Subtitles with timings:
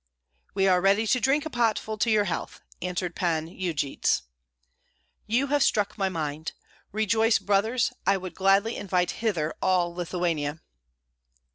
[0.55, 4.23] "We are ready to drink a potful to your health," answered Pan Yujits.
[5.27, 6.53] "You have struck my mind.
[6.91, 10.59] Rejoice, brothers; I would gladly invite hither all Lithuania."